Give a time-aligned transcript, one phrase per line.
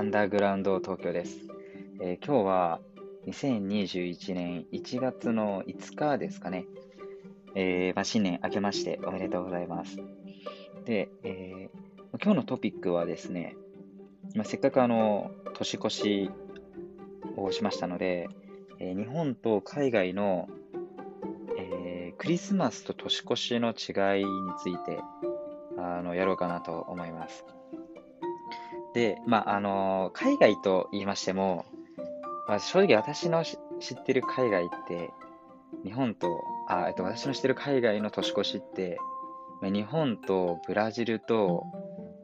[0.00, 1.40] アンダーグラウンド東京です。
[2.00, 2.80] えー、今日は
[3.26, 6.64] 2021年1月の5日ですかね。
[7.54, 9.98] えー、まあ、新年明けましておめでとうございます。
[10.86, 13.56] で、えー、今日のトピックはですね、
[14.34, 16.30] まあ、せっかくあの、年越し
[17.36, 18.30] をしましたので、
[18.78, 20.48] え日本と海外の、
[21.58, 24.30] えクリスマスと年越しの違いに
[24.62, 24.98] ついて
[25.76, 27.44] あのやろうかなと思います。
[28.94, 31.64] で、まあ、あの、海外と言いましても、
[32.48, 33.56] まあ、正直私の知
[33.94, 35.10] ってる海外って、
[35.84, 38.98] 日本と、あ、えっと、私の知ってる海外の年越しって、
[39.62, 41.64] 日本とブラジルと、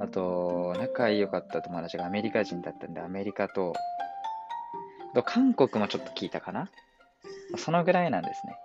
[0.01, 3.75] あと、仲良かった友達がアメリカ人だったんで、アメリカと、
[5.14, 6.69] と韓国もちょっと聞いたかな
[7.56, 8.56] そのぐらいなんですね。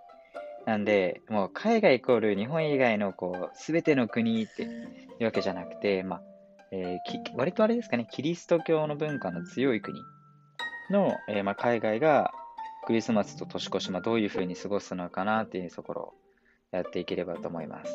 [0.65, 4.67] なんで、もう海外イコール日本以外のこう、すべての国ってい
[5.21, 6.21] うわけじゃなくて、まあ、
[6.71, 9.99] えー、割とあれですかね、キリスト教の文化の強い国
[10.89, 12.31] の、えー、まあ、海外が
[12.85, 16.13] クリスマスと年越し、まあ、どういうふうに過ごすのかなっていうところを
[16.71, 17.91] やっていければと思います。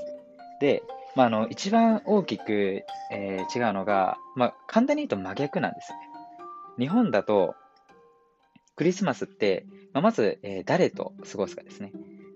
[0.61, 0.83] で、
[1.15, 5.99] まあ、あの一番大きく、えー、違うのが、まあ、簡単に言うと真逆なんですね。
[6.79, 7.55] 日本だと
[8.77, 11.93] クリスマスって、まあ、まず、えー、誰と過ごすかですね。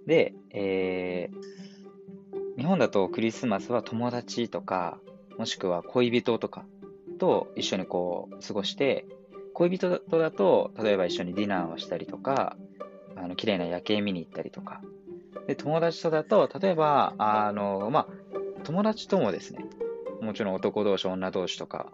[0.06, 4.98] で、えー、日本だとクリスマスは友達とか、
[5.40, 6.66] もしくは恋人とか
[7.18, 9.06] と一緒にこう過ごして、
[9.54, 12.58] 恋人とだと、例えば一緒にディナーをしたりとか、
[13.16, 14.82] あの綺麗な夜景見に行ったりとか、
[15.46, 18.06] で友達とだと、例えば、あの、まあ、
[18.64, 19.64] 友達ともですね、
[20.20, 21.90] もちろん男同士、女同士とか、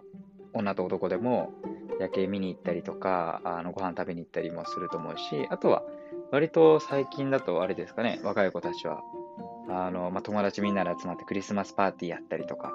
[0.51, 1.53] 女と男でも
[2.01, 5.83] 夜景見に行ったりとか、あのご飯食べに行ったりもすると思うし、あとは、
[6.33, 9.01] 割と最近だとあれですかね、若い子たちは、
[9.69, 12.73] あの、まあ、友達みんなで集まってクリスマスパーティーやったりとか、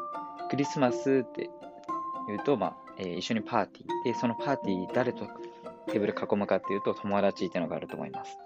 [0.51, 1.51] クリスマスって
[2.29, 3.87] 言うと、まあ、えー、一緒にパーティー。
[4.05, 5.27] で、そのパーティー、誰と
[5.87, 8.39] テーブル囲むかっていうと、友達っていうのがあると思います。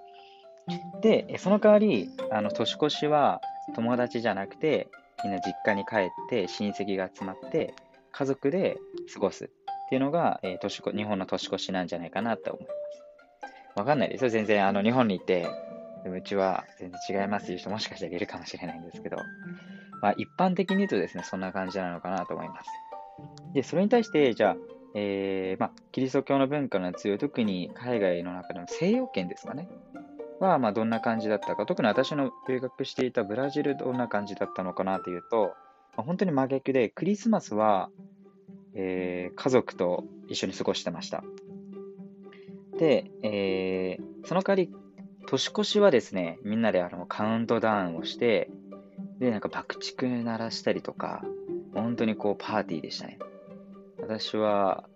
[1.01, 3.41] で、その代わり、あの、年越しは
[3.75, 4.89] 友達じゃなくて、
[5.25, 7.75] みんな実家に帰って、親戚が集まって、
[8.13, 8.79] 家族で
[9.13, 9.49] 過ごすっ
[9.89, 12.77] ていうのが、えー、年日本の年越しなんじゃないかなと思います。
[13.77, 14.31] わかんないですよ。
[14.31, 15.23] 全然、あの、日本に行
[16.01, 19.17] って、うちは全然違いますという人もしかしたらいるかもしれないんですけど、
[20.03, 22.71] まあ、一般的に言うとですね、そんな感じなのかなと思います。
[23.55, 24.57] で、それに対して、じゃあ、
[24.95, 29.69] えー、まあ、キリスト教の文化の強い、特に海外の中での西洋圏ですかね、
[30.41, 35.55] は、まあ、どんな感じだったか、特に私の留学していたブラジル、どんな感じだったのかなというと、
[35.97, 37.91] まあ、本当に真逆で、クリスマスは、
[38.75, 41.25] えー、家族と一緒に過ごしてました。
[42.79, 44.71] で、えー、その代わり、
[45.27, 48.49] 年越しはですね、みんなであのカウントダウンをして、
[49.19, 51.25] で、なんか爆竹鳴らしたりとか、
[51.75, 53.19] 本当にこうパーティーでしたね。
[54.01, 54.89] 私は、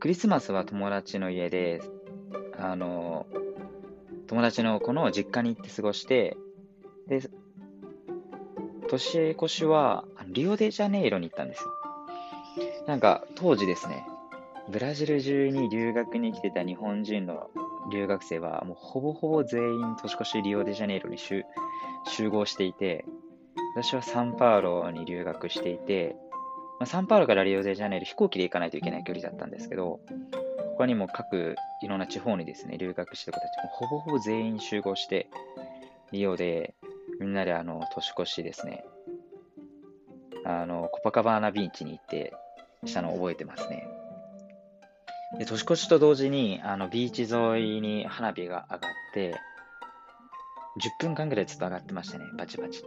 [0.00, 1.80] クリスマスは友達の家で、
[2.58, 3.26] あの、
[4.26, 6.36] 友達の子の実家に行って過ごして、
[7.06, 7.20] で、
[8.88, 11.70] 年越しはリオデジャネイロに行ったんですよ。
[12.86, 14.06] なんか当時ですね、
[14.68, 17.50] ブラジル中に留学に来てた日本人の
[17.92, 21.44] 留学生はもうほぼほぼ全員年越しリオデジャネイロに集
[22.30, 23.04] 合していて、
[23.74, 26.16] 私はサンパウロに留学していて、
[26.78, 30.00] まあ、サンパウロからリオデジャネイロ飛行機で行かないといけない距離だったんですけど、
[30.76, 35.28] 他にも各いろんな地方にですね、留学してる子たちもほぼほぼ全員集合して、
[36.12, 36.74] リオで
[37.20, 38.84] みんなであの年越しですね、
[40.44, 42.34] あの、コパカバーナビーチに行って
[42.84, 43.88] したのを覚えてますね。
[45.32, 49.40] で、年越しと同時に、あの、ビーチ沿いに花火が上がって、
[50.78, 52.84] 10分間ぐらいずっと上がってましたね、バチバチ。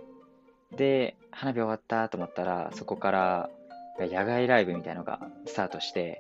[0.75, 3.49] で、花火終わったと思ったら、そこから
[3.99, 6.17] 野外ライブみたいのがスタートして、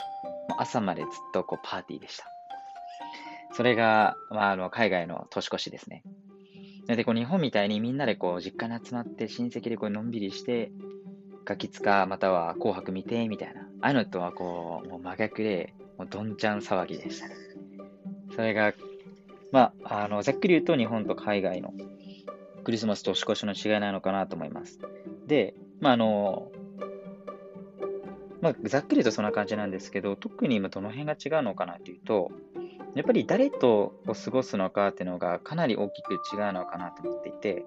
[0.57, 2.25] 朝までずっとこうパーティーでした。
[3.51, 6.03] それが、まあ、あの海外の年越しですね。
[6.87, 10.71] で、こう日本みたいにみんなでこう実家に集まって親戚でこうのんびりして、
[11.45, 13.61] ガキツカまたは紅白見てみたいな。
[13.61, 17.35] ああいうのとはこう、もう真逆で、もうどんちゃん騒ぎでしたね。
[18.33, 18.73] それが、
[19.51, 21.73] まあ、あの、ざっくり言うと日本と海外の
[22.63, 24.79] クリスマスと年越しの違いなのかなと思います。
[25.27, 26.51] で、まあ、あの、
[28.41, 32.31] まあ、ざっくりとそんな感じなんですけど、特に今どの辺が違うのかなというと、
[32.95, 37.65] やっぱり誰と過ごすのかっていうのがかなり大きく違うのかなと思っていて、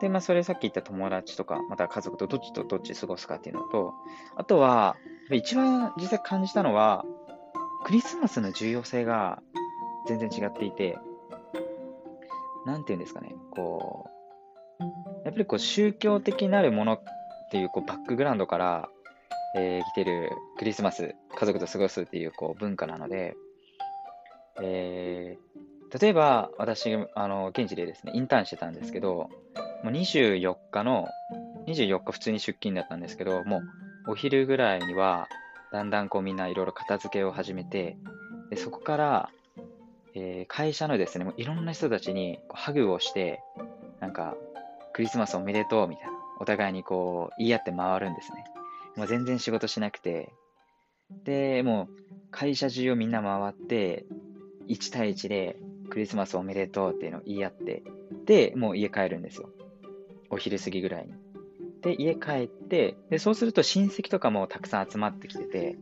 [0.00, 3.92] で、まあ、それさっき言った友達とか、また家族とどっちとどっち過ごすかっていうのと、
[4.36, 4.96] あとは、
[5.30, 7.04] 一番実際感じたのは、
[7.84, 9.42] クリスマスの重要性が
[10.06, 10.98] 全然違っていて、
[12.66, 14.06] なんていうんですかね、こ
[14.80, 14.82] う、
[15.24, 17.02] やっぱりこう宗教的なるものっ
[17.50, 18.88] ていうこうバックグラウンドから、
[19.56, 23.34] えー、来てるクリスマス、家族と過ごすっていうこう文化なので、
[24.62, 29.30] えー、例えば私、あの、現地でですね、インターンしてたんですけど、
[29.82, 31.08] もう24日の、
[31.66, 33.62] 24日普通に出勤だったんですけど、も
[34.06, 35.28] うお昼ぐらいには、
[35.72, 37.96] だんだんこうみんないろいろ片付けを始めて、
[38.50, 39.30] でそこから、
[40.14, 43.40] えー、会社のですね、もういろんな人たちにこうハグをして、
[44.00, 44.34] なんか、
[44.92, 48.44] クリスマスおめでとうみたいな、お互いにこう言い合って回るんですね。
[48.96, 50.32] もう全然仕事しなくて、
[51.24, 54.04] で、もう会社中をみんな回って、
[54.68, 55.56] 1対1で
[55.90, 57.82] クリスマスおめでとうっていうのを言い合って、
[58.26, 59.50] で、もう家帰るんですよ。
[60.30, 61.12] お昼過ぎぐらいに。
[61.82, 65.76] で、家帰って、で、そうすると親戚とかもたくさん集まってきてて、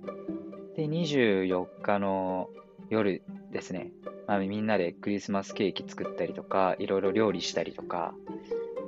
[0.76, 2.50] で、24日の
[2.88, 3.90] 夜ですね、
[4.26, 8.14] まあ、みんなでクリスマスケーキ作ったりとか、いろいろ料理したりとか、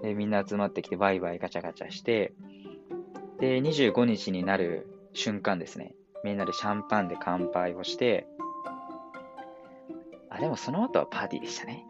[0.02, 2.32] で、みんな集まってきてワイワイガチャガチャして、
[3.40, 8.26] で、25日になる瞬間ですね、みんなでシャンパンで乾杯をして、
[10.28, 11.84] あ、でもその後はパーティーでしたね。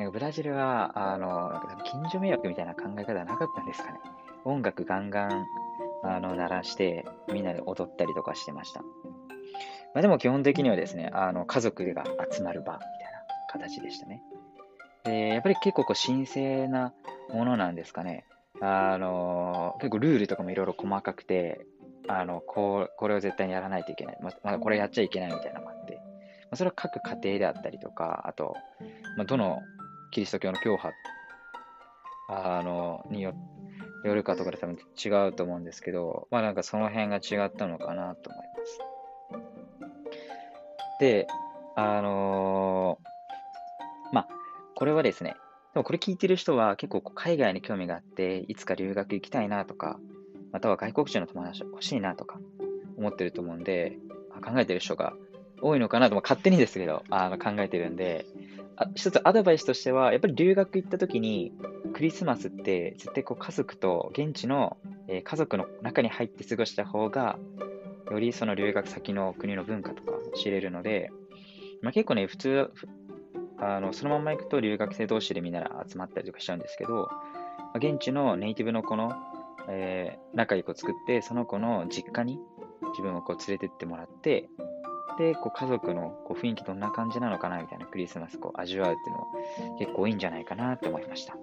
[0.00, 4.00] なんかブラジルは、あの、近所迷惑みたいな考え方はなかったんですかね。
[4.46, 5.46] 音楽ガンガン、
[6.02, 8.80] あの、鳴らして、みんなで踊ったりとかしてました。
[8.80, 14.22] まあ、でも基本的にはですね、あの、家族が集まる場みたいな形でしたね。
[15.04, 16.94] で、やっぱり結構こう神聖な
[17.30, 18.24] ものなんですかね。
[18.62, 21.66] あの、結構ルールとかもいろいろ細かくて、
[22.08, 24.18] あの、こう、これを絶対にやらないといけない。
[24.22, 26.00] まあ、これやっちゃいけないみたいなのもあって、
[26.50, 28.56] ま、それは各家庭であったりとか、あと、
[29.16, 29.60] まあ、どの
[30.10, 30.94] キリスト教の教派、
[32.28, 33.34] あの、によ
[34.04, 38.78] よるかとかで多分違うと思うんですけど、まあなんかその辺が違ったのかなと思います。
[41.00, 41.26] で、
[41.76, 44.28] あのー、まあ、
[44.74, 45.36] これはですね、
[45.72, 49.98] でもこれ聞いてる人は結構海外に興味があって、いつか留学行きたいなとか、
[50.52, 52.38] または外国人の友達欲しいなとか
[52.96, 53.98] 思ってると思うんで、
[54.42, 55.14] 考えてる人が
[55.62, 58.26] 多いのかなと、まあ、勝手にですけど、あの考えてるんで、
[58.94, 61.52] 一つアドバイスとしては、やっぱり留学行った時に、
[61.92, 64.76] クリスマスって絶対こう家族と現地の、
[65.08, 67.38] え、家族の中に入って過ごした方が、
[68.10, 71.10] よりその留学先の国の文化とか知れるので、
[71.82, 72.70] まあ、結構ね、普通、
[73.58, 77.08] あの、そのまま行くと留学生同士でみんな集まったりとかしちゃうんですけど、
[77.58, 79.12] まあ現地のネイティブの子の、
[79.68, 82.40] えー、仲いい子を作って、その子の実家に
[82.90, 84.48] 自分をこう連れてってもらって、
[85.20, 91.36] で、こう家族のこう雰囲気どんな感じなのかなみたいなクリスマスこう味わうっていうのは結構多いんじゃないかなって思いました。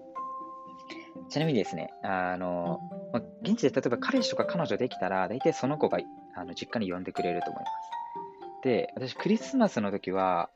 [1.29, 2.79] ちなみにですね、あの、
[3.13, 5.99] まあ、現地で例えば彼氏とか彼女できたら、大体その子が
[6.35, 8.63] あの実家に呼んでくれると思います。
[8.63, 10.49] で、私クリスマスの時は、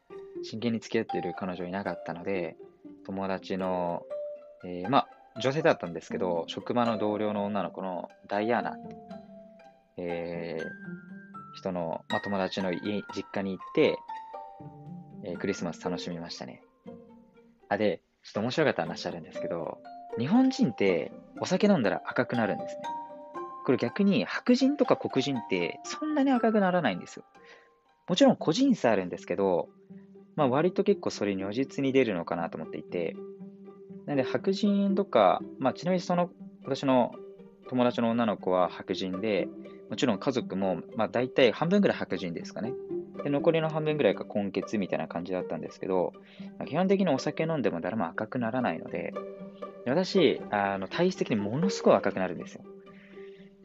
[0.43, 2.55] 真剣に付き合っている彼女いなかったので、
[3.05, 4.03] 友達の、
[4.63, 4.99] えー、ま
[5.35, 8.77] あ、女性だったんですけど、職場の同僚の女の子のダイアナ、
[9.97, 10.57] え、
[11.53, 13.97] 人の、まあ、友達の家、実家に行って、
[15.23, 16.63] えー、クリスマス楽しみましたね。
[17.69, 19.79] あ、で、ちょっと面白かった話あるんですけど、
[20.17, 22.81] 日本人ってお酒飲んだら赤くなるんですね。
[23.65, 27.25] これ逆に白人とか黒人ってそんなに赤くならないんですよ。
[28.07, 29.69] もちろん個人差あるんですけど、
[30.35, 33.15] まあ、割と結構それ如実に出るのかなと思っていて、
[34.05, 36.29] なので白人とか、まあ、ちなみにその
[36.63, 37.13] 私の
[37.71, 39.47] 友達の女の子は白人で、
[39.89, 42.73] もちろん家族も、まあ、大体半分ぐらい白人ですかね。
[43.23, 46.11] で残りの半分ぐらいが根血みたいな感じだったんですけど、
[46.59, 49.13] まあ、基本的にお酒飲んでも誰も赤くならないので、
[49.85, 52.65] 私、あの体質的にものすごい赤くなるんですよ。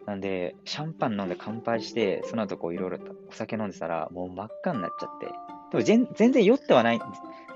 [0.06, 2.98] なんで、シャンパン飲んで乾杯して、その後こういろいろ
[3.28, 5.26] お酒飲んでたら、もう真っ赤になっちゃって、
[5.72, 7.04] でも全全然酔ってはないんで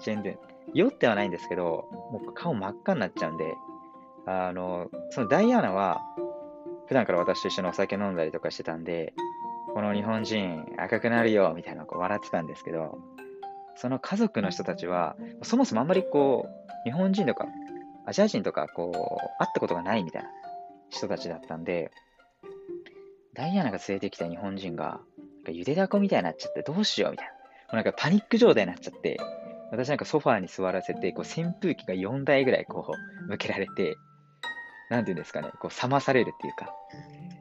[0.00, 0.36] す、全然。
[0.74, 3.54] 酔ってはないんですけど、もう顔真っ赤になっちゃうんで、
[4.26, 6.00] あの、そのダイアナは、
[6.90, 9.14] 普段から私と一緒にお酒飲んだりとかしてたんで、
[9.72, 12.98] この日本人赤くなるよみたいなこう笑ってたんですけど、
[13.76, 17.46] その家族の人たちは、そもそもあんまりこう、日本人とか、
[18.06, 18.94] アジア人とか、こう、
[19.38, 20.30] 会ったことがないみたいな
[20.88, 21.92] 人たちだったんで、
[23.34, 24.98] ダイアナが連れてきた日本人が、
[25.48, 27.32] ゆでだこみたいになっちゃってどうしようみたいな。
[27.32, 27.38] も
[27.74, 29.20] うなんかパニック状態になっちゃって、
[29.70, 32.84] 私なんかソファーに座らせて、こう扇風機が4台ぐらいこ
[33.24, 33.96] う向けられて、
[34.90, 36.74] なんていうんですかね、こう冷まされるっていうか、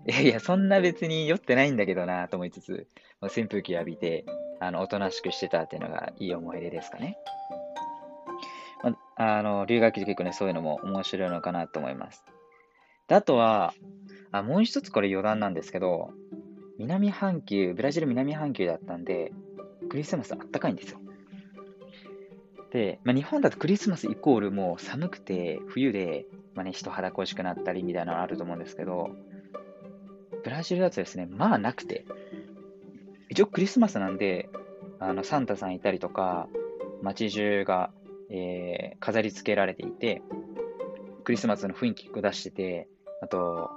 [0.05, 2.87] いやいや、そんな別に酔ってないんだけどなと思いつつ、
[3.21, 4.23] 扇風機浴びて、
[4.59, 7.17] あの、おとなしくしてたっていうのがいい思い出ですかね。
[8.83, 12.23] まあの、留学時結構ね、そういうのも面白いのかなと思います。
[13.07, 13.73] であとは、
[14.31, 16.13] あもう一つこれ余談なんですけど、
[16.77, 19.31] 南半球、ブラジル南半球だったんで、
[19.89, 20.99] クリスマスあったかいんですよ。
[22.71, 29.09] で、まあ、日本だとクリスマスイコールもう寒くて、冬で、まあね、人肌恋しくなったりみたいなのあると思うんですけど、
[30.43, 32.05] ブラジルだとですね、まあなくて、
[33.29, 34.49] 一応クリスマスなんで、
[34.99, 36.47] あの、サンタさんいたりとか、
[37.01, 37.91] 街中が、
[38.29, 40.21] えー、飾り付けられていて、
[41.23, 42.87] クリスマスの雰囲気を出してて、
[43.21, 43.69] あと、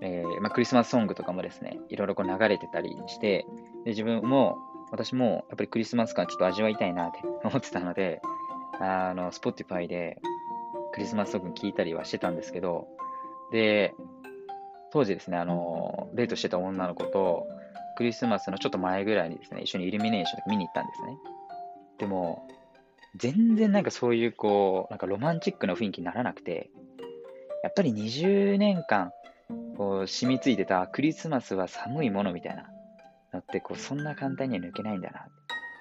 [0.00, 3.44] えー、まあ、クリスマスソングとかもですね、いろいろこう流れてたりして、
[3.84, 4.58] で自分も、
[4.92, 8.20] 私もやっぱりクリスマス感ちょっと味わいたいなって思ってたので、
[8.78, 10.20] あの、Spotify で
[10.92, 12.86] クリスマスソング聴いたりはしてたんですけど、
[13.50, 13.94] で、
[14.92, 17.46] 当時ですね、あの、デートしてた女の子と、
[17.96, 21.16] クリスマスのちょっと前ぐらいにですね、一緒にイルミネーションとか見に行ったんですね。
[21.98, 22.46] でも、
[23.16, 26.70] 全然なんかそういうこう、なんかロマンチックな雰囲気にならなくて、
[27.62, 29.12] やっぱり20年間、
[29.78, 32.66] こう、染みついてたクリスマスは寒いものみたいな
[33.32, 35.26] のって、こう、そんな簡単には抜けないんだな。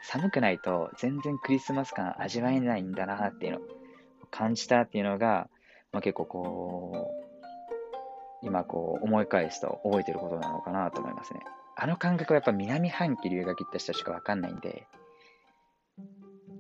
[0.04, 3.62] 寒くないと全然クリスマス感味わえないんだなっていうのを
[4.32, 5.48] 感じたっていうのが、
[5.92, 7.12] まあ、結構こ
[8.44, 11.42] う、今こう思い返すと覚えてることなのかなと思いますね。
[11.76, 14.88] あの感覚はやっぱ南半球留学行った人しかわかんないんで、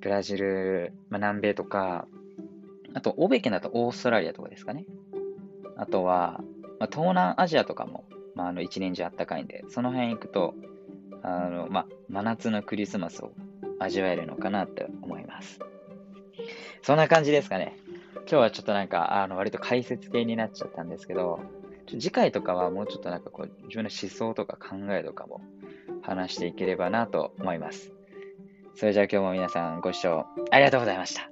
[0.01, 2.07] ブラジル、まあ、南米とか、
[2.93, 4.85] あと、欧米圏だとオーストラリアとかですかね。
[5.77, 6.41] あとは、
[6.79, 8.05] まあ、東南アジアとかも、
[8.35, 10.55] まあ、あの一年中あったかいんで、その辺行くと、
[11.23, 13.31] あの、まあ、真夏のクリスマスを
[13.79, 15.59] 味わえるのかなって思います。
[16.81, 17.77] そんな感じですかね。
[18.15, 21.39] 今日はちょっとなんか、あの、割と解説系になっちゃったんですけど、
[21.87, 25.41] 次回とかはもうちょっとなんかこう、自分の思想とか考えとかも
[26.01, 27.91] 話していければなと思います。
[28.75, 31.30] それじゃあ今日も皆さんご視聴ありがとうございました。